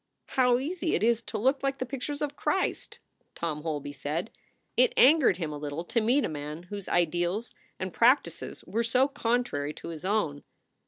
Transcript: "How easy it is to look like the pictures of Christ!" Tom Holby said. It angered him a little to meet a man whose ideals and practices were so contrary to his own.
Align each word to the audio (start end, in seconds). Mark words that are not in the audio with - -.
"How 0.29 0.57
easy 0.57 0.95
it 0.95 1.03
is 1.03 1.21
to 1.27 1.37
look 1.37 1.61
like 1.61 1.77
the 1.77 1.85
pictures 1.85 2.23
of 2.23 2.35
Christ!" 2.35 2.97
Tom 3.35 3.61
Holby 3.61 3.93
said. 3.93 4.31
It 4.75 4.93
angered 4.97 5.37
him 5.37 5.53
a 5.53 5.59
little 5.59 5.83
to 5.83 6.01
meet 6.01 6.25
a 6.25 6.27
man 6.27 6.63
whose 6.63 6.89
ideals 6.89 7.53
and 7.79 7.93
practices 7.93 8.63
were 8.63 8.81
so 8.81 9.07
contrary 9.07 9.73
to 9.73 9.89
his 9.89 10.03
own. 10.03 10.41